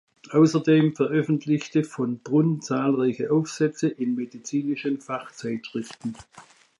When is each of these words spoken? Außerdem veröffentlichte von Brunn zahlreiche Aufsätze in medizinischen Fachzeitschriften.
Außerdem 0.31 0.95
veröffentlichte 0.95 1.83
von 1.83 2.17
Brunn 2.17 2.59
zahlreiche 2.59 3.29
Aufsätze 3.29 3.87
in 3.87 4.15
medizinischen 4.15 4.99
Fachzeitschriften. 4.99 6.15